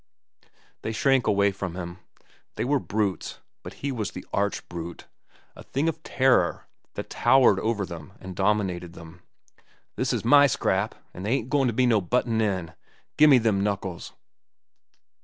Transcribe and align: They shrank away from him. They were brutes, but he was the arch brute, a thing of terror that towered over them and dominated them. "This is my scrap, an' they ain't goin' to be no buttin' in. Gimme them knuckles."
They 0.81 0.93
shrank 0.93 1.27
away 1.27 1.51
from 1.51 1.75
him. 1.75 1.99
They 2.55 2.65
were 2.65 2.79
brutes, 2.79 3.37
but 3.61 3.75
he 3.85 3.91
was 3.91 4.09
the 4.09 4.25
arch 4.33 4.67
brute, 4.67 5.05
a 5.55 5.61
thing 5.61 5.87
of 5.87 6.01
terror 6.01 6.65
that 6.95 7.11
towered 7.11 7.59
over 7.59 7.85
them 7.85 8.13
and 8.19 8.35
dominated 8.35 8.93
them. 8.93 9.21
"This 9.97 10.11
is 10.11 10.25
my 10.25 10.47
scrap, 10.47 10.95
an' 11.13 11.21
they 11.21 11.33
ain't 11.33 11.49
goin' 11.51 11.67
to 11.67 11.71
be 11.73 11.85
no 11.85 12.01
buttin' 12.01 12.41
in. 12.41 12.73
Gimme 13.15 13.37
them 13.37 13.61
knuckles." 13.63 14.13